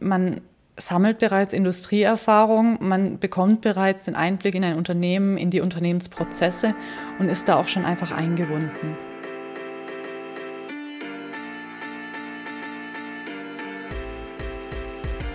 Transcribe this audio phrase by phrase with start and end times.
[0.00, 0.40] man
[0.78, 6.74] sammelt bereits Industrieerfahrung, man bekommt bereits den Einblick in ein Unternehmen, in die Unternehmensprozesse
[7.18, 8.96] und ist da auch schon einfach eingebunden.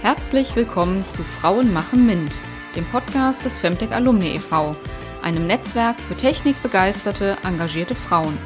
[0.02, 2.40] Herzlich willkommen zu Frauen machen MINT,
[2.76, 4.76] dem Podcast des Femtech Alumni e.V.,
[5.22, 8.38] einem Netzwerk für technikbegeisterte, engagierte Frauen.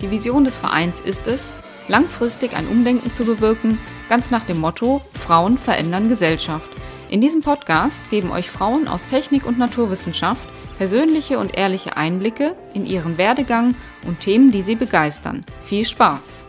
[0.00, 1.52] Die Vision des Vereins ist es,
[1.88, 6.68] langfristig ein Umdenken zu bewirken, ganz nach dem Motto Frauen verändern Gesellschaft.
[7.08, 10.48] In diesem Podcast geben euch Frauen aus Technik und Naturwissenschaft
[10.78, 13.74] persönliche und ehrliche Einblicke in ihren Werdegang
[14.06, 15.44] und Themen, die sie begeistern.
[15.64, 16.44] Viel Spaß!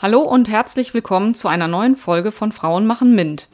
[0.00, 3.48] Hallo und herzlich willkommen zu einer neuen Folge von Frauen machen Mint.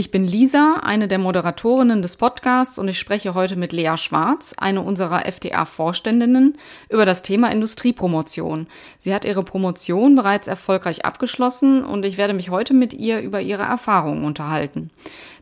[0.00, 4.54] Ich bin Lisa, eine der Moderatorinnen des Podcasts und ich spreche heute mit Lea Schwarz,
[4.56, 6.56] eine unserer FDA-Vorständinnen,
[6.88, 8.66] über das Thema Industriepromotion.
[8.98, 13.42] Sie hat ihre Promotion bereits erfolgreich abgeschlossen und ich werde mich heute mit ihr über
[13.42, 14.90] ihre Erfahrungen unterhalten.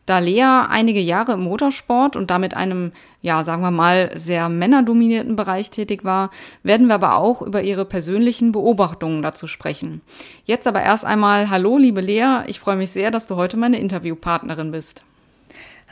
[0.09, 5.37] Da Lea einige Jahre im Motorsport und damit einem, ja, sagen wir mal, sehr männerdominierten
[5.37, 6.31] Bereich tätig war,
[6.63, 10.01] werden wir aber auch über ihre persönlichen Beobachtungen dazu sprechen.
[10.47, 13.79] Jetzt aber erst einmal, hallo, liebe Lea, ich freue mich sehr, dass du heute meine
[13.81, 15.03] Interviewpartnerin bist.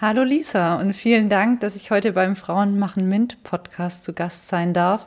[0.01, 4.49] Hallo Lisa und vielen Dank, dass ich heute beim Frauen machen Mint Podcast zu Gast
[4.49, 5.07] sein darf.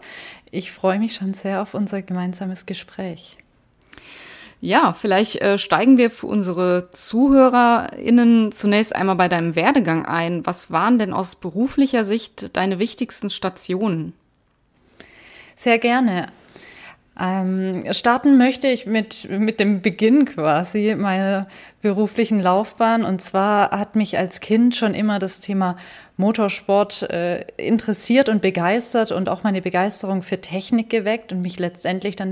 [0.52, 3.39] Ich freue mich schon sehr auf unser gemeinsames Gespräch.
[4.61, 10.45] Ja, vielleicht äh, steigen wir für unsere ZuhörerInnen zunächst einmal bei deinem Werdegang ein.
[10.45, 14.13] Was waren denn aus beruflicher Sicht deine wichtigsten Stationen?
[15.55, 16.27] Sehr gerne.
[17.21, 21.47] Ähm, starten möchte ich mit, mit dem Beginn quasi meiner
[21.81, 23.03] beruflichen Laufbahn.
[23.03, 25.75] Und zwar hat mich als Kind schon immer das Thema
[26.15, 32.15] Motorsport äh, interessiert und begeistert und auch meine Begeisterung für Technik geweckt und mich letztendlich
[32.15, 32.31] dann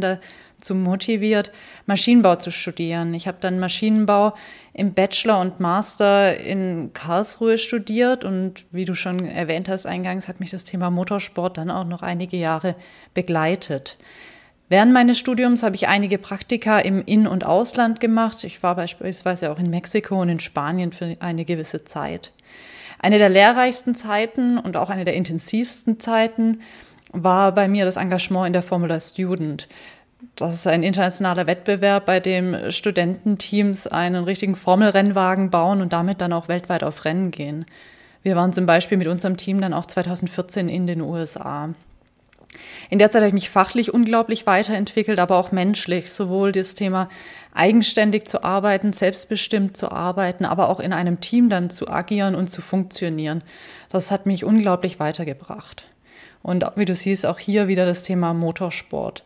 [0.58, 1.52] dazu motiviert,
[1.86, 3.14] Maschinenbau zu studieren.
[3.14, 4.34] Ich habe dann Maschinenbau
[4.74, 10.40] im Bachelor und Master in Karlsruhe studiert und wie du schon erwähnt hast eingangs, hat
[10.40, 12.76] mich das Thema Motorsport dann auch noch einige Jahre
[13.14, 13.98] begleitet.
[14.70, 18.44] Während meines Studiums habe ich einige Praktika im In- und Ausland gemacht.
[18.44, 22.34] Ich war beispielsweise auch in Mexiko und in Spanien für eine gewisse Zeit.
[23.00, 26.62] Eine der lehrreichsten Zeiten und auch eine der intensivsten Zeiten
[27.14, 29.70] war bei mir das Engagement in der Formula Student.
[30.36, 36.34] Das ist ein internationaler Wettbewerb, bei dem Studententeams einen richtigen Formelrennwagen bauen und damit dann
[36.34, 37.66] auch weltweit auf Rennen gehen.
[38.24, 41.70] Wir waren zum Beispiel mit unserem Team dann auch 2014 in den USA.
[42.90, 46.12] In der Zeit habe ich mich fachlich unglaublich weiterentwickelt, aber auch menschlich.
[46.12, 47.10] Sowohl das Thema
[47.54, 52.50] eigenständig zu arbeiten, selbstbestimmt zu arbeiten, aber auch in einem Team dann zu agieren und
[52.50, 53.44] zu funktionieren.
[53.90, 55.84] Das hat mich unglaublich weitergebracht.
[56.42, 59.24] Und wie du siehst, auch hier wieder das Thema Motorsport.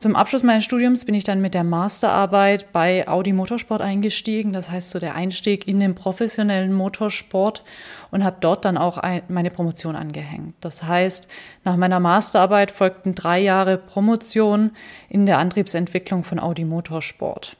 [0.00, 4.70] Zum Abschluss meines Studiums bin ich dann mit der Masterarbeit bei Audi Motorsport eingestiegen, das
[4.70, 7.62] heißt so der Einstieg in den professionellen Motorsport
[8.10, 10.54] und habe dort dann auch ein, meine Promotion angehängt.
[10.62, 11.28] Das heißt,
[11.64, 14.70] nach meiner Masterarbeit folgten drei Jahre Promotion
[15.10, 17.58] in der Antriebsentwicklung von Audi Motorsport.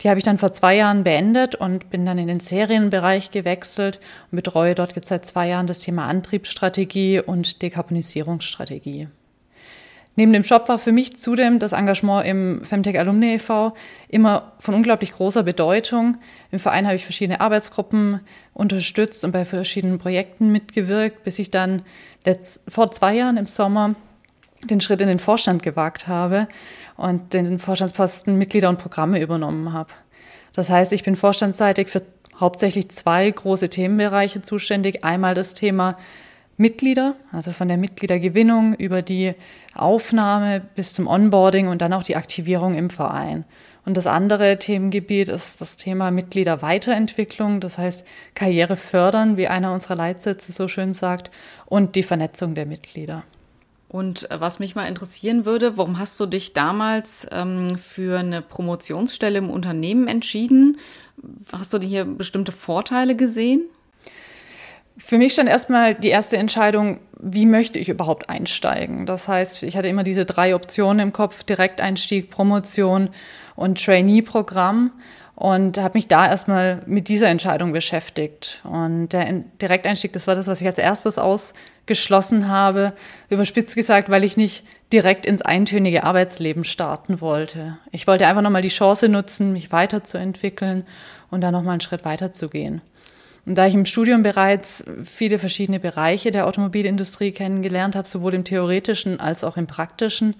[0.00, 4.00] Die habe ich dann vor zwei Jahren beendet und bin dann in den Serienbereich gewechselt
[4.32, 9.06] und betreue dort jetzt seit zwei Jahren das Thema Antriebsstrategie und Dekarbonisierungsstrategie.
[10.18, 13.72] Neben dem Shop war für mich zudem das Engagement im Femtech Alumni e.V.
[14.08, 16.16] immer von unglaublich großer Bedeutung.
[16.50, 18.18] Im Verein habe ich verschiedene Arbeitsgruppen
[18.52, 21.82] unterstützt und bei verschiedenen Projekten mitgewirkt, bis ich dann
[22.24, 23.94] letzt, vor zwei Jahren im Sommer
[24.64, 26.48] den Schritt in den Vorstand gewagt habe
[26.96, 29.90] und den Vorstandsposten Mitglieder und Programme übernommen habe.
[30.52, 32.02] Das heißt, ich bin vorstandsseitig für
[32.40, 35.04] hauptsächlich zwei große Themenbereiche zuständig.
[35.04, 35.96] Einmal das Thema
[36.58, 39.34] Mitglieder, also von der Mitgliedergewinnung über die
[39.74, 43.44] Aufnahme bis zum Onboarding und dann auch die Aktivierung im Verein.
[43.86, 48.04] Und das andere Themengebiet ist das Thema Mitgliederweiterentwicklung, das heißt
[48.34, 51.30] Karriere fördern, wie einer unserer Leitsätze so schön sagt,
[51.64, 53.22] und die Vernetzung der Mitglieder.
[53.88, 58.42] Und äh, was mich mal interessieren würde, warum hast du dich damals ähm, für eine
[58.42, 60.78] Promotionsstelle im Unternehmen entschieden?
[61.52, 63.62] Hast du hier bestimmte Vorteile gesehen?
[64.98, 69.06] Für mich stand erstmal die erste Entscheidung, wie möchte ich überhaupt einsteigen?
[69.06, 73.10] Das heißt, ich hatte immer diese drei Optionen im Kopf, Direkteinstieg, Promotion
[73.56, 74.92] und Trainee-Programm
[75.34, 78.60] und habe mich da erstmal mit dieser Entscheidung beschäftigt.
[78.64, 82.92] Und der Direkteinstieg, das war das, was ich als erstes ausgeschlossen habe,
[83.30, 87.78] überspitzt gesagt, weil ich nicht direkt ins eintönige Arbeitsleben starten wollte.
[87.92, 90.86] Ich wollte einfach nochmal die Chance nutzen, mich weiterzuentwickeln
[91.30, 92.80] und da nochmal einen Schritt weiterzugehen.
[93.48, 98.44] Und da ich im Studium bereits viele verschiedene Bereiche der Automobilindustrie kennengelernt habe, sowohl im
[98.44, 100.36] theoretischen als auch im praktischen,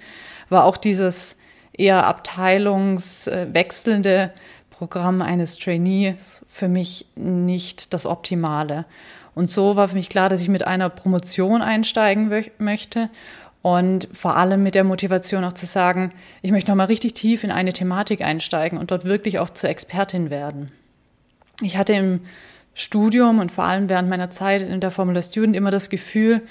[0.51, 1.35] war auch dieses
[1.73, 4.35] eher abteilungswechselnde
[4.69, 8.85] Programm eines Trainees für mich nicht das Optimale.
[9.35, 13.09] Und so war für mich klar, dass ich mit einer Promotion einsteigen möchte
[13.63, 16.13] und vor allem mit der Motivation auch zu sagen,
[16.43, 20.29] ich möchte nochmal richtig tief in eine Thematik einsteigen und dort wirklich auch zur Expertin
[20.29, 20.73] werden.
[21.63, 22.21] Ich hatte im
[22.79, 26.43] Studium und vor allem während meiner Zeit in der Formula Student immer das Gefühl,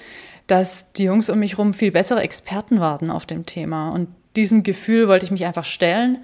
[0.46, 3.92] dass die Jungs um mich herum viel bessere Experten waren auf dem Thema.
[3.92, 6.20] Und diesem Gefühl wollte ich mich einfach stellen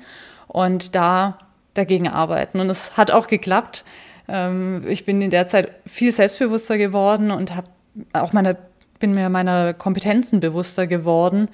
[0.47, 1.37] und da
[1.73, 2.59] dagegen arbeiten.
[2.59, 3.85] Und es hat auch geklappt.
[4.27, 7.67] Ähm, ich bin in der Zeit viel selbstbewusster geworden und habe
[8.11, 8.57] auch meine,
[8.99, 11.47] bin mir meiner Kompetenzen bewusster geworden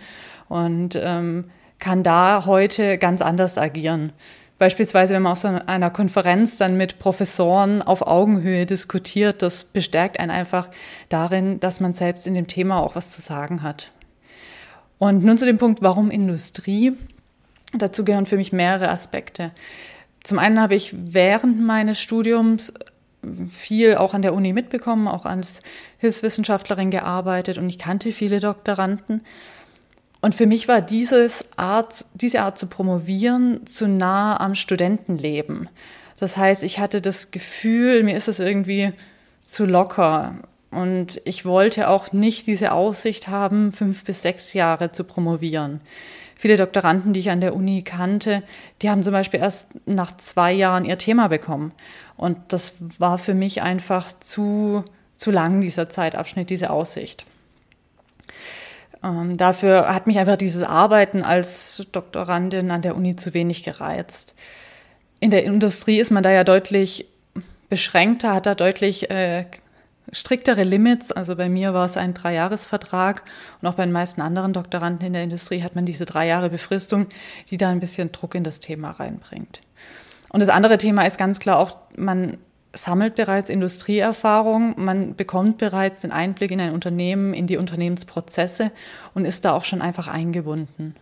[0.48, 4.12] und ähm, kann da heute ganz anders agieren.
[4.60, 10.20] Beispielsweise, wenn man auf so einer Konferenz dann mit Professoren auf Augenhöhe diskutiert, das bestärkt
[10.20, 10.68] einen einfach
[11.08, 13.92] darin, dass man selbst in dem Thema auch was zu sagen hat.
[14.98, 16.92] Und nun zu dem Punkt, warum Industrie?
[17.74, 19.52] Dazu gehören für mich mehrere Aspekte.
[20.24, 22.74] Zum einen habe ich während meines Studiums
[23.50, 25.62] viel auch an der Uni mitbekommen, auch als
[26.00, 29.22] Hilfswissenschaftlerin gearbeitet und ich kannte viele Doktoranden.
[30.22, 35.70] Und für mich war dieses Art, diese Art zu promovieren zu nah am Studentenleben.
[36.18, 38.92] Das heißt, ich hatte das Gefühl, mir ist es irgendwie
[39.46, 40.36] zu locker.
[40.72, 45.82] Und ich wollte auch nicht diese Aussicht haben, fünf bis sechs Jahre zu promovieren.
[46.36, 48.44] Viele Doktoranden, die ich an der Uni kannte,
[48.82, 51.72] die haben zum Beispiel erst nach zwei Jahren ihr Thema bekommen.
[52.18, 54.84] Und das war für mich einfach zu,
[55.18, 57.26] zu lang, dieser Zeitabschnitt, diese Aussicht.
[59.04, 64.36] Ähm, dafür hat mich einfach dieses Arbeiten als Doktorandin an der Uni zu wenig gereizt.
[65.20, 67.06] In der Industrie ist man da ja deutlich
[67.70, 69.46] beschränkter, hat da deutlich äh,
[70.12, 71.12] striktere Limits.
[71.12, 73.24] Also bei mir war es ein Dreijahresvertrag
[73.62, 76.50] und auch bei den meisten anderen Doktoranden in der Industrie hat man diese drei Jahre
[76.50, 77.08] Befristung,
[77.50, 79.62] die da ein bisschen Druck in das Thema reinbringt.
[80.30, 82.38] Und das andere Thema ist ganz klar auch, man
[82.74, 88.72] sammelt bereits Industrieerfahrung, man bekommt bereits den Einblick in ein Unternehmen, in die Unternehmensprozesse
[89.14, 90.96] und ist da auch schon einfach eingebunden.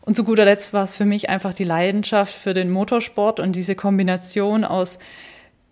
[0.00, 3.54] Und zu guter Letzt war es für mich einfach die Leidenschaft für den Motorsport und
[3.54, 4.98] diese Kombination aus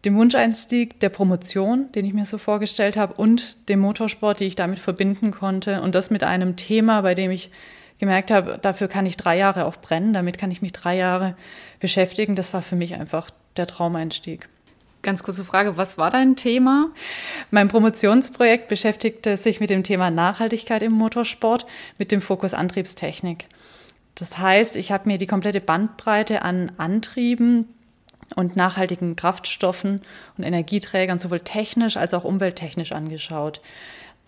[0.05, 4.55] dem Wunscheinstieg der Promotion, den ich mir so vorgestellt habe, und dem Motorsport, die ich
[4.55, 5.81] damit verbinden konnte.
[5.81, 7.51] Und das mit einem Thema, bei dem ich
[7.99, 11.35] gemerkt habe, dafür kann ich drei Jahre auch brennen, damit kann ich mich drei Jahre
[11.81, 12.37] beschäftigen.
[12.37, 14.49] Das war für mich einfach der Traumeinstieg.
[15.07, 16.89] Ganz kurze Frage, was war dein Thema?
[17.53, 21.65] Mein Promotionsprojekt beschäftigte sich mit dem Thema Nachhaltigkeit im Motorsport
[21.97, 23.47] mit dem Fokus Antriebstechnik.
[24.17, 27.69] Das heißt, ich habe mir die komplette Bandbreite an Antrieben
[28.35, 30.01] und nachhaltigen Kraftstoffen
[30.37, 33.61] und Energieträgern sowohl technisch als auch umwelttechnisch angeschaut.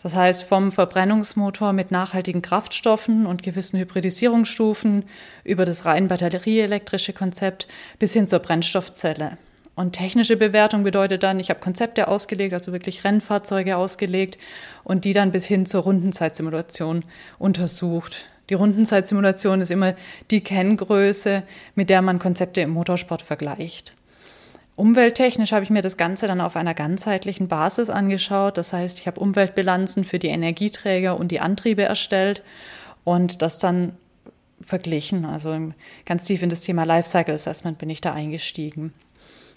[0.05, 5.07] Das heißt, vom Verbrennungsmotor mit nachhaltigen Kraftstoffen und gewissen Hybridisierungsstufen
[5.43, 7.67] über das rein batterieelektrische Konzept
[7.99, 9.39] bis hin zur Brennstoffzelle.
[9.79, 14.37] Und technische Bewertung bedeutet dann, ich habe Konzepte ausgelegt, also wirklich Rennfahrzeuge ausgelegt
[14.83, 17.05] und die dann bis hin zur Rundenzeitsimulation
[17.39, 18.27] untersucht.
[18.51, 19.95] Die Rundenzeitsimulation ist immer
[20.33, 21.45] die Kenngröße,
[21.77, 23.95] mit der man Konzepte im Motorsport vergleicht.
[24.75, 28.59] Umwelttechnisch habe ich mir das Ganze dann auf einer ganzheitlichen Basis angeschaut.
[28.59, 32.43] Das heißt, ich habe Umweltbilanzen für die Energieträger und die Antriebe erstellt
[33.05, 33.93] und das dann
[34.61, 35.25] verglichen.
[35.25, 35.73] Also
[36.05, 38.93] ganz tief in das Thema Lifecycle Assessment bin ich da eingestiegen.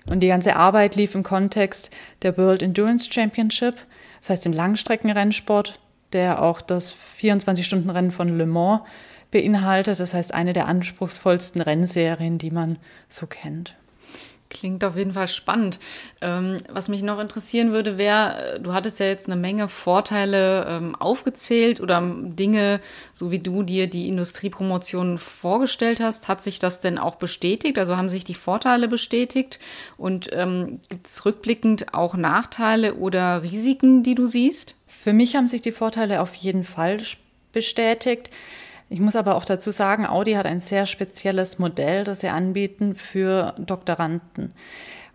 [0.06, 1.92] Und die ganze Arbeit lief im Kontext
[2.24, 3.76] der World Endurance Championship,
[4.20, 5.80] das heißt im Langstreckenrennsport
[6.14, 8.82] der auch das 24-Stunden-Rennen von Le Mans
[9.32, 10.00] beinhaltet.
[10.00, 12.78] Das heißt, eine der anspruchsvollsten Rennserien, die man
[13.08, 13.76] so kennt.
[14.52, 15.80] Klingt auf jeden Fall spannend.
[16.22, 20.94] Ähm, was mich noch interessieren würde, wäre, du hattest ja jetzt eine Menge Vorteile ähm,
[20.94, 22.82] aufgezählt oder Dinge,
[23.14, 26.28] so wie du dir die Industriepromotion vorgestellt hast.
[26.28, 27.80] Hat sich das denn auch bestätigt?
[27.80, 29.58] Also haben sich die Vorteile bestätigt?
[29.96, 34.76] Und ähm, gibt es rückblickend auch Nachteile oder Risiken, die du siehst?
[34.86, 37.00] Für mich haben sich die Vorteile auf jeden Fall
[37.54, 38.30] bestätigt.
[38.92, 42.94] Ich muss aber auch dazu sagen, Audi hat ein sehr spezielles Modell, das sie anbieten
[42.94, 44.52] für Doktoranden.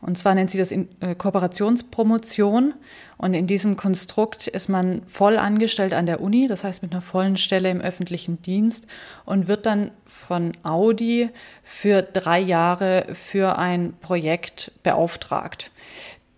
[0.00, 2.72] Und zwar nennt sie das äh, Kooperationspromotion.
[3.18, 7.02] Und in diesem Konstrukt ist man voll angestellt an der Uni, das heißt mit einer
[7.02, 8.86] vollen Stelle im öffentlichen Dienst
[9.26, 11.28] und wird dann von Audi
[11.62, 15.70] für drei Jahre für ein Projekt beauftragt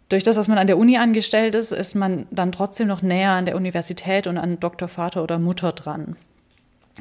[0.09, 3.33] durch das, dass man an der Uni angestellt ist, ist man dann trotzdem noch näher
[3.33, 6.17] an der Universität und an Doktor, Vater oder Mutter dran.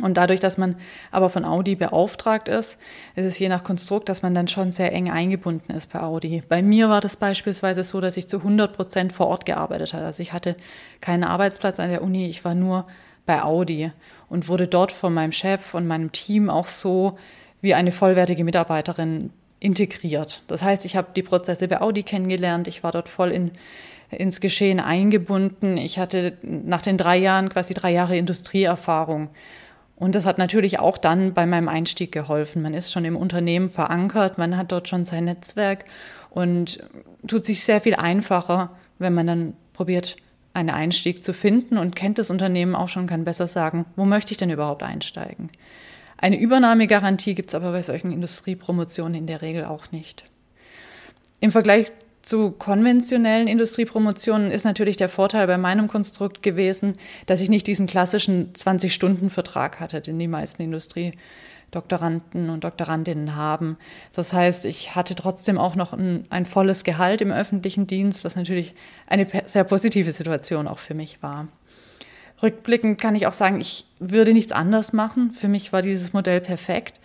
[0.02, 0.76] Und dadurch, dass man
[1.12, 2.78] aber von Audi beauftragt ist,
[3.16, 6.44] ist es je nach Konstrukt, dass man dann schon sehr eng eingebunden ist bei Audi.
[6.48, 10.06] Bei mir war das beispielsweise so, dass ich zu 100 Prozent vor Ort gearbeitet habe.
[10.06, 10.56] Also ich hatte
[11.02, 12.86] keinen Arbeitsplatz an der Uni, ich war nur
[13.26, 13.92] bei Audi
[14.30, 17.18] und wurde dort von meinem Chef und meinem Team auch so
[17.62, 20.44] wie eine vollwertige Mitarbeiterin integriert.
[20.48, 23.52] Das heißt, ich habe die Prozesse bei Audi kennengelernt, ich war dort voll in,
[24.10, 25.78] ins Geschehen eingebunden.
[25.78, 29.30] Ich hatte nach den drei Jahren quasi drei Jahre Industrieerfahrung.
[29.98, 32.62] Und das hat natürlich auch dann bei meinem Einstieg geholfen.
[32.62, 35.86] Man ist schon im Unternehmen verankert, man hat dort schon sein Netzwerk
[36.30, 36.80] und
[37.26, 40.18] tut sich sehr viel einfacher, wenn man dann probiert,
[40.54, 44.32] einen Einstieg zu finden und kennt das Unternehmen auch schon, kann besser sagen, wo möchte
[44.32, 45.52] ich denn überhaupt einsteigen.
[46.18, 50.24] Eine Übernahmegarantie gibt es aber bei solchen Industriepromotionen in der Regel auch nicht.
[51.40, 51.92] Im Vergleich
[52.28, 57.88] zu konventionellen Industriepromotionen ist natürlich der Vorteil bei meinem Konstrukt gewesen, dass ich nicht diesen
[57.88, 63.78] klassischen 20-Stunden-Vertrag hatte, den die meisten Industriedoktoranden und Doktorandinnen haben.
[64.12, 68.36] Das heißt, ich hatte trotzdem auch noch ein, ein volles Gehalt im öffentlichen Dienst, was
[68.36, 68.76] natürlich
[69.08, 71.48] eine sehr positive Situation auch für mich war.
[72.42, 75.32] Rückblickend kann ich auch sagen, ich würde nichts anders machen.
[75.32, 77.00] Für mich war dieses Modell perfekt.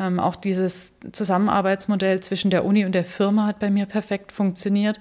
[0.00, 4.98] Ähm, auch dieses Zusammenarbeitsmodell zwischen der Uni und der Firma hat bei mir perfekt funktioniert.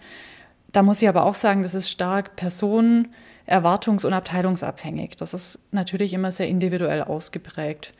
[0.74, 3.14] Da muss ich aber auch sagen, das ist stark personen-,
[3.48, 5.16] erwartungs- und abteilungsabhängig.
[5.16, 7.94] Das ist natürlich immer sehr individuell ausgeprägt.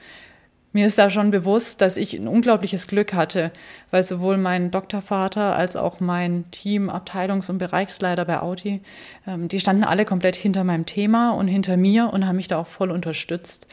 [0.78, 3.52] Mir ist da schon bewusst, dass ich ein unglaubliches Glück hatte,
[3.90, 8.82] weil sowohl mein Doktorvater als auch mein Team, Abteilungs- und Bereichsleiter bei Audi,
[9.26, 12.60] ähm, die standen alle komplett hinter meinem Thema und hinter mir und haben mich da
[12.60, 13.66] auch voll unterstützt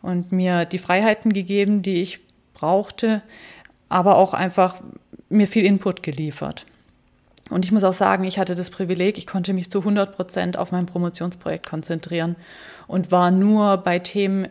[0.00, 2.20] und mir die Freiheiten gegeben, die ich
[2.52, 3.22] brauchte,
[3.88, 4.76] aber auch einfach
[5.28, 6.66] mir viel Input geliefert.
[7.50, 10.56] Und ich muss auch sagen, ich hatte das Privileg, ich konnte mich zu 100 Prozent
[10.56, 12.36] auf mein Promotionsprojekt konzentrieren
[12.86, 14.46] und war nur bei Themen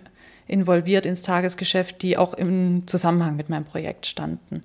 [0.48, 4.64] involviert ins Tagesgeschäft, die auch im Zusammenhang mit meinem Projekt standen.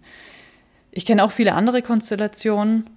[0.91, 2.91] Ich kenne auch viele andere Konstellationen,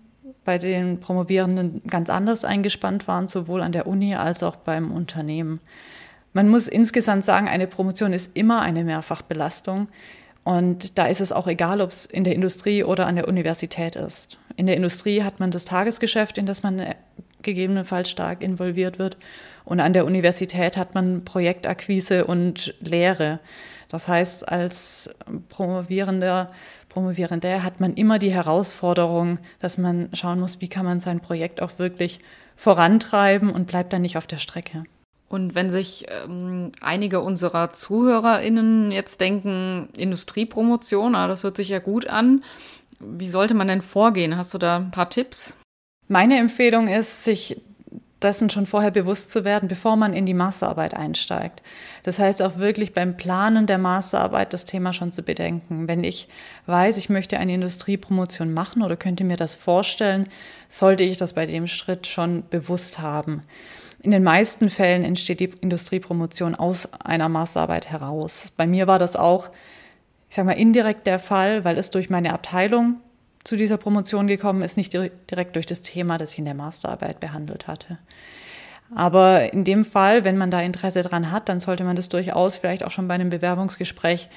[0.44, 5.60] bei denen Promovierenden ganz anders eingespannt waren, sowohl an der Uni als auch beim Unternehmen.
[6.34, 9.90] Man muss insgesamt sagen, eine Promotion ist immer eine Mehrfachbelastung.
[10.44, 13.96] Und da ist es auch egal, ob es in der Industrie oder an der Universität
[13.96, 14.40] ist.
[14.56, 16.96] In der Industrie hat man das Tagesgeschäft, in das man
[17.42, 19.18] gegebenenfalls stark involviert wird.
[19.72, 23.40] Und an der Universität hat man Projektakquise und Lehre.
[23.88, 25.16] Das heißt, als
[25.48, 26.51] Promovierender,
[26.90, 31.62] Promovierender hat man immer die Herausforderung, dass man schauen muss, wie kann man sein Projekt
[31.62, 32.20] auch wirklich
[32.58, 34.84] vorantreiben und bleibt dann nicht auf der Strecke.
[35.30, 41.80] Und wenn sich ähm, einige unserer ZuhörerInnen jetzt denken, Industriepromotion, ah, das hört sich ja
[41.80, 42.44] gut an,
[43.00, 44.36] wie sollte man denn vorgehen?
[44.36, 45.56] Hast du da ein paar Tipps?
[46.10, 47.62] Meine Empfehlung ist, sich
[48.22, 51.62] dessen schon vorher bewusst zu werden, bevor man in die Masterarbeit einsteigt.
[52.04, 55.88] Das heißt auch wirklich beim Planen der Masterarbeit das Thema schon zu bedenken.
[55.88, 56.28] Wenn ich
[56.66, 60.28] weiß, ich möchte eine Industriepromotion machen oder könnte mir das vorstellen,
[60.70, 63.42] sollte ich das bei dem Schritt schon bewusst haben.
[64.04, 68.51] In den meisten Fällen entsteht die Industriepromotion aus einer Masterarbeit heraus.
[68.58, 69.50] Bei mir war das auch,
[70.30, 73.00] ich sage mal, indirekt der Fall, weil es durch meine Abteilung
[73.44, 77.20] zu dieser Promotion gekommen ist, nicht direkt durch das Thema, das ich in der Masterarbeit
[77.20, 77.98] behandelt hatte.
[78.94, 82.58] Aber in dem Fall, wenn man da Interesse dran hat, dann sollte man das durchaus
[82.58, 84.30] vielleicht auch schon bei einem Bewerbungsgespräch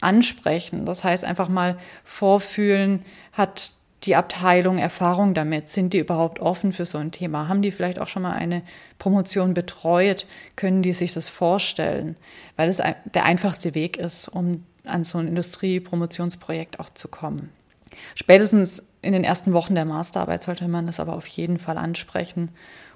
[0.00, 0.86] ansprechen.
[0.86, 3.72] Das heißt, einfach mal vorfühlen, hat
[4.04, 5.68] die Abteilung Erfahrung damit?
[5.68, 7.48] Sind die überhaupt offen für so ein Thema?
[7.48, 8.62] Haben die vielleicht auch schon mal eine
[8.98, 10.26] Promotion betreut?
[10.56, 12.16] Können die sich das vorstellen?
[12.56, 17.50] Weil es der einfachste Weg ist, um an so ein Industriepromotionsprojekt auch zu kommen.
[18.14, 22.50] Spätestens in den ersten Wochen der Masterarbeit sollte man das aber auf jeden Fall ansprechen,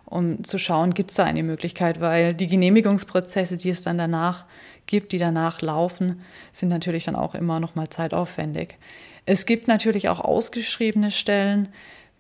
[0.05, 4.45] um zu schauen, gibt es da eine Möglichkeit, weil die Genehmigungsprozesse, die es dann danach
[4.87, 6.21] gibt, die danach laufen,
[6.53, 8.77] sind natürlich dann auch immer noch mal zeitaufwendig.
[9.25, 11.69] Es gibt natürlich auch ausgeschriebene Stellen,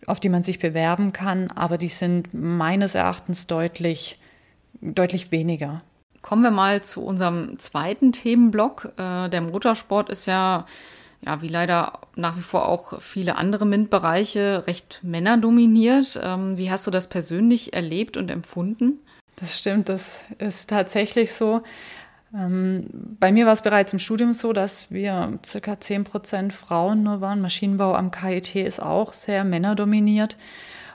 [0.07, 4.19] auf die man sich bewerben kann, aber die sind meines Erachtens deutlich,
[4.81, 5.83] deutlich weniger.
[6.23, 8.93] Kommen wir mal zu unserem zweiten Themenblock.
[8.97, 10.67] Äh, der Motorsport ist ja
[11.25, 16.21] ja, wie leider nach wie vor auch viele andere MINT-Bereiche recht männerdominiert.
[16.23, 18.99] Ähm, wie hast du das persönlich erlebt und empfunden?
[19.37, 21.63] Das stimmt, das ist tatsächlich so.
[22.35, 22.87] Ähm,
[23.21, 27.21] bei mir war es bereits im Studium so, dass wir circa 10 Prozent Frauen nur
[27.21, 27.41] waren.
[27.41, 30.37] Maschinenbau am KIT ist auch sehr männerdominiert.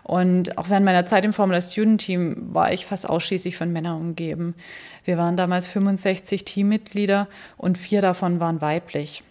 [0.04, 4.00] Und auch während meiner Zeit im Formula Student Team war ich fast ausschließlich von Männern
[4.00, 4.56] umgeben.
[5.04, 9.24] Wir waren damals 65 Teammitglieder und vier davon waren weiblich.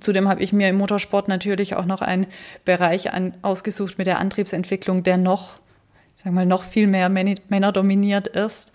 [0.00, 2.26] Zudem habe ich mir im Motorsport natürlich auch noch einen
[2.64, 5.56] Bereich an, ausgesucht mit der Antriebsentwicklung, der noch,
[6.16, 8.72] ich sag mal, noch viel mehr Männer dominiert ist.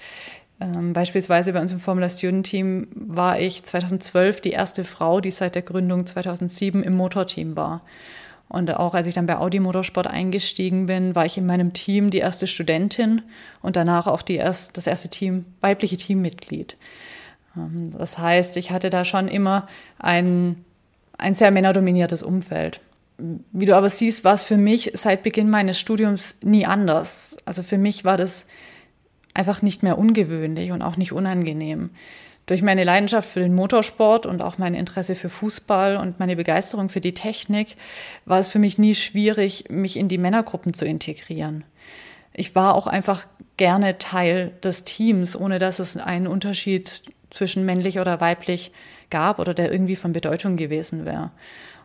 [0.62, 5.32] Ähm, beispielsweise bei uns im Formula Student Team war ich 2012 die erste Frau, die
[5.32, 7.82] seit der Gründung 2007 im Motorteam war.
[8.50, 12.10] Und auch als ich dann bei Audi Motorsport eingestiegen bin, war ich in meinem Team
[12.10, 13.22] die erste Studentin
[13.62, 16.76] und danach auch die erst, das erste Team, weibliche Teammitglied.
[17.56, 19.68] Ähm, das heißt, ich hatte da schon immer
[20.00, 20.66] ein,
[21.20, 22.82] ein sehr männerdominiertes Umfeld.
[23.18, 27.38] Wie du aber siehst, war es für mich seit Beginn meines Studiums nie anders.
[27.46, 28.46] Also für mich war das
[29.34, 31.90] einfach nicht mehr ungewöhnlich und auch nicht unangenehm.
[32.46, 36.90] Durch meine Leidenschaft für den Motorsport und auch mein Interesse für Fußball und meine Begeisterung
[36.90, 37.76] für die Technik
[38.26, 41.64] war es für mich nie schwierig, mich in die Männergruppen zu integrieren.
[42.34, 48.00] Ich war auch einfach gerne Teil des Teams, ohne dass es einen Unterschied zwischen männlich
[48.00, 48.72] oder weiblich
[49.10, 51.32] gab oder der irgendwie von Bedeutung gewesen wäre.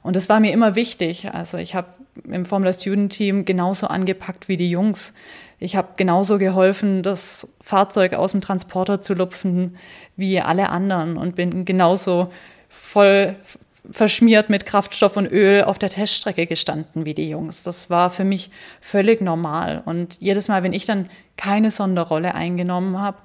[0.02, 1.32] Und das war mir immer wichtig.
[1.32, 1.88] Also ich habe
[2.24, 5.14] im Formula Student Team genauso angepackt wie die Jungs.
[5.58, 9.76] Ich habe genauso geholfen, das Fahrzeug aus dem Transporter zu lupfen
[10.16, 12.30] wie alle anderen und bin genauso
[12.68, 13.36] voll
[13.90, 17.64] verschmiert mit Kraftstoff und Öl auf der Teststrecke gestanden wie die Jungs.
[17.64, 18.50] Das war für mich
[18.80, 19.82] völlig normal.
[19.84, 23.18] Und jedes Mal, wenn ich dann keine Sonderrolle eingenommen habe,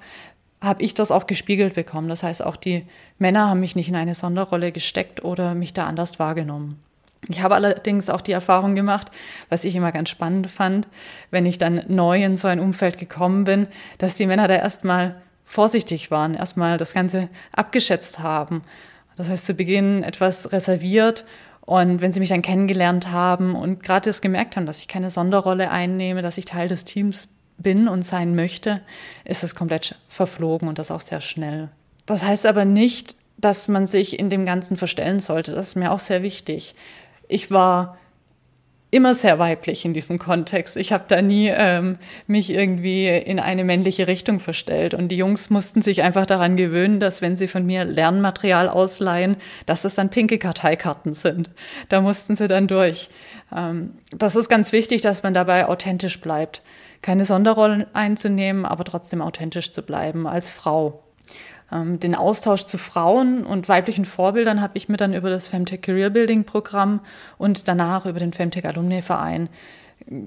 [0.60, 2.08] habe ich das auch gespiegelt bekommen.
[2.08, 2.84] Das heißt, auch die
[3.18, 6.78] Männer haben mich nicht in eine Sonderrolle gesteckt oder mich da anders wahrgenommen.
[7.28, 9.10] Ich habe allerdings auch die Erfahrung gemacht,
[9.50, 10.88] was ich immer ganz spannend fand,
[11.30, 15.20] wenn ich dann neu in so ein Umfeld gekommen bin, dass die Männer da erstmal
[15.44, 18.62] vorsichtig waren, erstmal das Ganze abgeschätzt haben.
[19.16, 21.26] Das heißt, zu Beginn etwas reserviert
[21.60, 25.10] und wenn sie mich dann kennengelernt haben und gerade das gemerkt haben, dass ich keine
[25.10, 27.28] Sonderrolle einnehme, dass ich Teil des Teams
[27.62, 28.80] bin und sein möchte,
[29.24, 31.68] ist es komplett verflogen und das auch sehr schnell.
[32.06, 35.52] Das heißt aber nicht, dass man sich in dem Ganzen verstellen sollte.
[35.52, 36.74] Das ist mir auch sehr wichtig
[37.30, 37.96] ich war
[38.92, 40.76] immer sehr weiblich in diesem Kontext.
[40.76, 44.94] Ich habe da nie ähm, mich irgendwie in eine männliche Richtung verstellt.
[44.94, 49.36] Und die Jungs mussten sich einfach daran gewöhnen, dass wenn sie von mir Lernmaterial ausleihen,
[49.64, 51.50] dass das dann pinke Karteikarten sind.
[51.88, 53.10] Da mussten sie dann durch.
[53.56, 56.60] Ähm, das ist ganz wichtig, dass man dabei authentisch bleibt.
[57.02, 61.02] Keine Sonderrollen einzunehmen, aber trotzdem authentisch zu bleiben als Frau.
[61.72, 65.82] Ähm, den Austausch zu Frauen und weiblichen Vorbildern habe ich mir dann über das Femtech
[65.82, 67.00] Career Building Programm
[67.38, 69.48] und danach über den Femtech Alumni Verein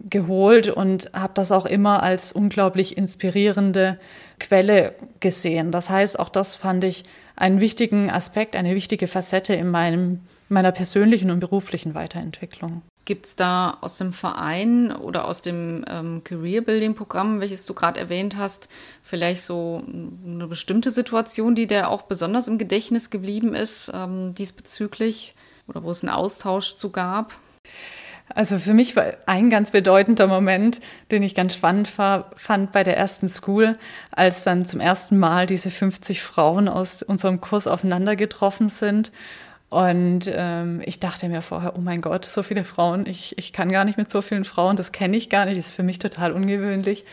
[0.10, 4.00] geholt und habe das auch immer als unglaublich inspirierende
[4.40, 5.72] Quelle gesehen.
[5.72, 10.72] Das heißt, auch das fand ich einen wichtigen Aspekt, eine wichtige Facette in meinem, meiner
[10.72, 12.84] persönlichen und beruflichen Weiterentwicklung.
[13.06, 17.74] Gibt es da aus dem Verein oder aus dem ähm, Career Building Programm, welches du
[17.74, 18.70] gerade erwähnt hast,
[19.02, 19.84] vielleicht so
[20.26, 25.36] eine bestimmte Situation, die dir auch besonders im Gedächtnis geblieben ist ähm, diesbezüglich
[25.68, 27.34] oder wo es einen Austausch zu gab?
[28.30, 30.80] Also für mich war ein ganz bedeutender Moment,
[31.12, 33.78] den ich ganz spannend war, fand bei der ersten School,
[34.12, 39.12] als dann zum ersten Mal diese 50 Frauen aus unserem Kurs aufeinander getroffen sind
[39.74, 43.72] und ähm, ich dachte mir vorher, oh mein Gott, so viele Frauen, ich, ich kann
[43.72, 46.32] gar nicht mit so vielen Frauen, das kenne ich gar nicht, ist für mich total
[46.32, 47.06] ungewöhnlich.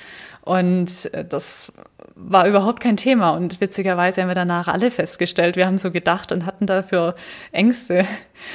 [0.42, 1.73] Und äh, das
[2.14, 3.31] war überhaupt kein Thema.
[3.31, 7.14] Und witzigerweise haben wir danach alle festgestellt, wir haben so gedacht und hatten dafür
[7.51, 8.05] Ängste.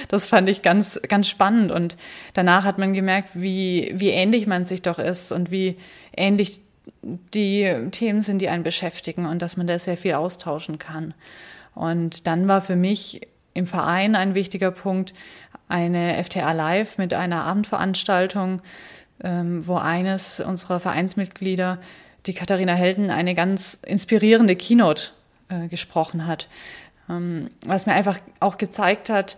[0.08, 1.72] Das fand ich ganz, ganz spannend.
[1.72, 1.98] Und
[2.34, 5.78] danach hat man gemerkt, wie, wie ähnlich man sich doch ist und wie
[6.16, 6.62] ähnlich
[7.02, 11.16] die Themen sind, die einen beschäftigen und dass man da sehr viel austauschen kann.
[11.74, 13.22] Und dann war für mich
[13.56, 15.14] im Verein ein wichtiger Punkt,
[15.68, 18.62] eine FTA Live mit einer Abendveranstaltung,
[19.24, 21.80] ähm, wo eines unserer Vereinsmitglieder,
[22.28, 25.12] die Katharina Helden, eine ganz inspirierende Keynote
[25.50, 26.48] äh, gesprochen hat,
[27.10, 29.38] ähm, was mir einfach auch gezeigt hat,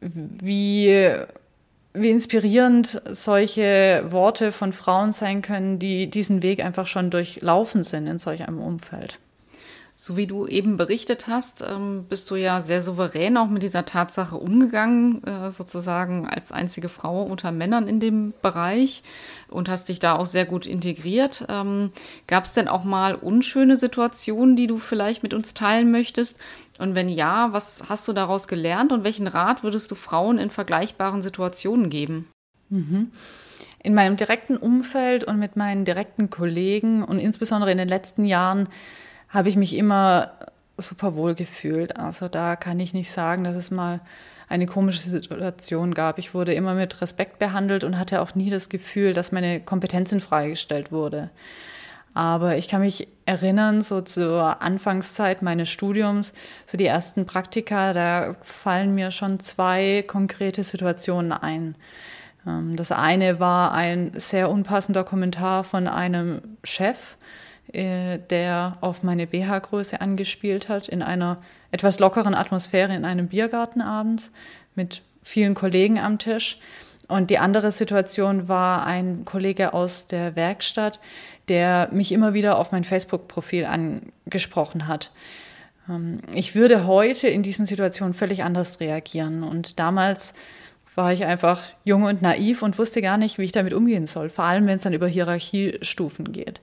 [0.00, 1.10] wie,
[1.94, 8.06] wie inspirierend solche Worte von Frauen sein können, die diesen Weg einfach schon durchlaufen sind
[8.06, 9.18] in solch einem Umfeld.
[9.96, 13.86] So wie du eben berichtet hast, ähm, bist du ja sehr souverän auch mit dieser
[13.86, 19.04] Tatsache umgegangen, äh, sozusagen als einzige Frau unter Männern in dem Bereich
[19.48, 21.46] und hast dich da auch sehr gut integriert.
[21.48, 21.92] Ähm,
[22.26, 26.38] Gab es denn auch mal unschöne Situationen, die du vielleicht mit uns teilen möchtest?
[26.80, 30.50] Und wenn ja, was hast du daraus gelernt und welchen Rat würdest du Frauen in
[30.50, 32.28] vergleichbaren Situationen geben?
[32.68, 33.12] Mhm.
[33.80, 38.68] In meinem direkten Umfeld und mit meinen direkten Kollegen und insbesondere in den letzten Jahren
[39.34, 40.30] habe ich mich immer
[40.78, 41.96] super wohl gefühlt.
[41.98, 44.00] Also da kann ich nicht sagen, dass es mal
[44.48, 46.18] eine komische Situation gab.
[46.18, 50.14] Ich wurde immer mit Respekt behandelt und hatte auch nie das Gefühl, dass meine Kompetenz
[50.22, 51.30] Frage gestellt wurde.
[52.12, 56.32] Aber ich kann mich erinnern, so zur Anfangszeit meines Studiums,
[56.66, 61.74] so die ersten Praktika, da fallen mir schon zwei konkrete Situationen ein.
[62.46, 67.16] Ähm, das eine war ein sehr unpassender Kommentar von einem Chef,
[67.72, 73.80] äh, der auf meine BH-Größe angespielt hat, in einer etwas lockeren Atmosphäre in einem Biergarten
[73.80, 74.30] abends
[74.74, 76.58] mit vielen Kollegen am Tisch.
[77.08, 81.00] Und die andere Situation war ein Kollege aus der Werkstatt,
[81.48, 85.10] der mich immer wieder auf mein Facebook-Profil angesprochen hat.
[85.88, 89.42] Ähm, ich würde heute in diesen Situationen völlig anders reagieren.
[89.42, 90.34] Und damals
[90.94, 94.30] war ich einfach jung und naiv und wusste gar nicht, wie ich damit umgehen soll,
[94.30, 96.60] vor allem wenn es dann über Hierarchiestufen geht.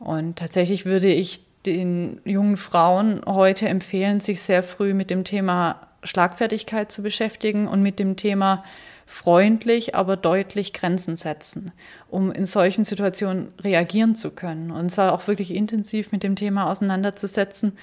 [0.00, 5.86] Und tatsächlich würde ich den jungen Frauen heute empfehlen, sich sehr früh mit dem Thema
[6.02, 8.64] Schlagfertigkeit zu beschäftigen und mit dem Thema
[9.04, 11.72] freundlich, aber deutlich Grenzen setzen,
[12.08, 14.70] um in solchen Situationen reagieren zu können.
[14.70, 17.76] Und zwar auch wirklich intensiv mit dem Thema auseinanderzusetzen,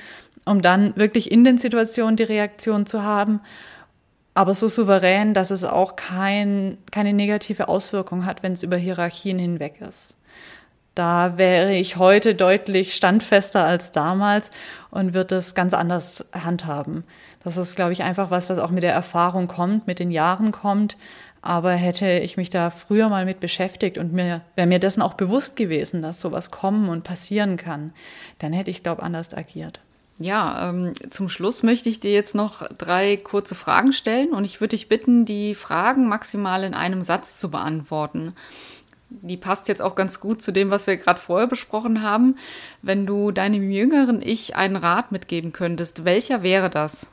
[0.46, 3.42] um dann wirklich in den Situationen die Reaktion zu haben,
[4.34, 9.38] aber so souverän, dass es auch kein, keine negative Auswirkung hat, wenn es über Hierarchien
[9.38, 10.17] hinweg ist.
[10.98, 14.50] Da wäre ich heute deutlich standfester als damals
[14.90, 17.04] und würde es ganz anders handhaben.
[17.44, 20.52] Das ist, glaube ich, einfach was, was auch mit der Erfahrung kommt, mit den Jahren
[20.52, 20.98] kommt.
[21.44, 25.14] Aber hätte ich mich da früher mal mit beschäftigt und mir wäre mir dessen auch
[25.14, 27.94] bewusst gewesen, dass sowas kommen und passieren kann,
[28.40, 29.80] dann hätte ich, glaube ich, anders agiert.
[30.20, 34.60] Ja, ähm, zum Schluss möchte ich dir jetzt noch drei kurze Fragen stellen und ich
[34.60, 38.34] würde dich bitten, die Fragen maximal in einem Satz zu beantworten
[39.10, 42.36] die passt jetzt auch ganz gut zu dem, was wir gerade vorher besprochen haben.
[42.82, 47.10] Wenn du deinem jüngeren Ich einen Rat mitgeben könntest, welcher wäre das?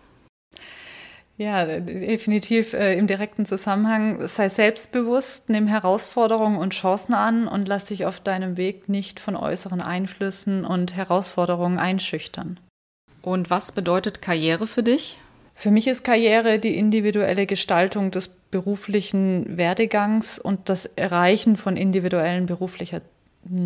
[1.36, 4.26] Ja, definitiv äh, im direkten Zusammenhang.
[4.28, 9.34] Sei selbstbewusst, nimm Herausforderungen und Chancen an und lass dich auf deinem Weg nicht von
[9.34, 12.60] äußeren Einflüssen und Herausforderungen einschüchtern.
[13.20, 15.18] Und was bedeutet Karriere für dich?
[15.54, 22.46] Für mich ist Karriere die individuelle Gestaltung des beruflichen Werdegangs und das Erreichen von individuellen
[22.46, 23.00] beruflichen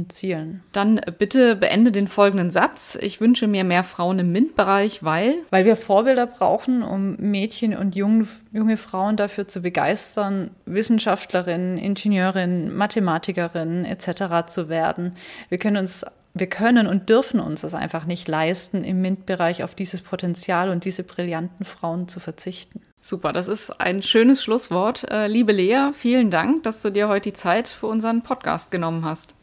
[0.09, 0.63] Zielen.
[0.73, 2.99] Dann bitte beende den folgenden Satz.
[3.01, 5.37] Ich wünsche mir mehr Frauen im MINT-Bereich, weil?
[5.51, 12.75] Weil wir Vorbilder brauchen, um Mädchen und junge, junge Frauen dafür zu begeistern, Wissenschaftlerinnen, Ingenieurinnen,
[12.75, 14.49] Mathematikerinnen etc.
[14.49, 15.13] zu werden.
[15.49, 16.05] Wir können uns
[16.39, 20.85] wir können und dürfen uns es einfach nicht leisten, im MINT-Bereich auf dieses Potenzial und
[20.85, 22.83] diese brillanten Frauen zu verzichten.
[23.01, 25.11] Super, das ist ein schönes Schlusswort.
[25.11, 29.05] Äh, liebe Lea, vielen Dank, dass du dir heute die Zeit für unseren Podcast genommen
[29.05, 29.35] hast.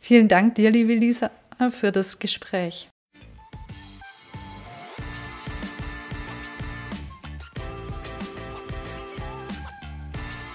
[0.00, 1.30] Vielen Dank dir, liebe Lisa,
[1.70, 2.88] für das Gespräch.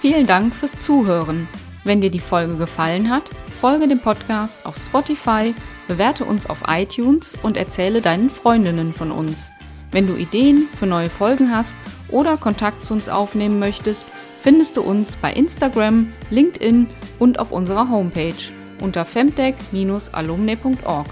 [0.00, 1.48] Vielen Dank fürs Zuhören.
[1.84, 5.54] Wenn dir die Folge gefallen hat, folge dem Podcast auf Spotify,
[5.88, 9.50] bewerte uns auf iTunes und erzähle deinen Freundinnen von uns.
[9.90, 11.74] Wenn du Ideen für neue Folgen hast
[12.10, 14.04] oder Kontakt zu uns aufnehmen möchtest,
[14.42, 16.86] findest du uns bei Instagram, LinkedIn
[17.18, 18.34] und auf unserer Homepage
[18.80, 21.06] unter femtech-alumni.org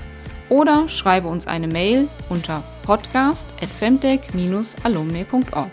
[0.49, 5.73] oder schreibe uns eine Mail unter podcast@femtech-alumni.org.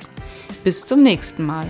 [0.64, 1.68] Bis zum nächsten Mal.